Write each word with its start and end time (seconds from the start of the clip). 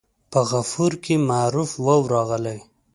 په 0.31 0.39
غفور 0.49 0.91
کې 1.03 1.15
معروف 1.29 1.71
واو 1.85 2.01
راغلی. 2.13 2.59